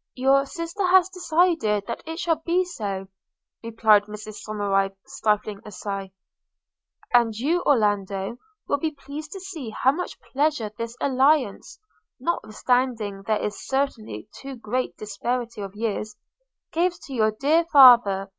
–'Your 0.14 0.44
sister 0.44 0.86
has 0.88 1.08
decided 1.08 1.86
that 1.86 2.02
it 2.04 2.18
shall 2.18 2.36
be 2.44 2.64
so,' 2.66 3.08
replied 3.62 4.04
Mrs 4.04 4.34
Somerive, 4.46 4.94
stifling 5.06 5.62
a 5.64 5.70
sigh; 5.72 6.12
'and 7.14 7.34
you, 7.34 7.62
Orlando, 7.62 8.36
will 8.68 8.76
be 8.76 8.90
pleased 8.90 9.32
to 9.32 9.40
see 9.40 9.70
how 9.70 9.90
much 9.92 10.20
pleasure 10.20 10.70
this 10.76 10.98
alliance 11.00 11.80
(notwithstanding 12.18 13.22
there 13.22 13.40
is 13.40 13.66
certainly 13.66 14.28
a 14.28 14.28
too 14.38 14.54
great 14.54 14.98
disparity 14.98 15.62
of 15.62 15.74
years) 15.74 16.14
gives 16.72 16.98
to 17.06 17.14
your 17.14 17.30
dear 17.30 17.64
father. 17.64 18.30